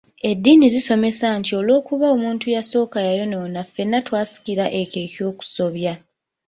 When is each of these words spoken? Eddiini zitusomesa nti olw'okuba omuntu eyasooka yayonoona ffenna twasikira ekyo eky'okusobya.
Eddiini 0.29 0.65
zitusomesa 0.73 1.25
nti 1.39 1.51
olw'okuba 1.59 2.05
omuntu 2.15 2.43
eyasooka 2.47 2.97
yayonoona 3.07 3.59
ffenna 3.69 3.97
twasikira 4.07 4.65
ekyo 4.81 4.99
eky'okusobya. 5.05 5.93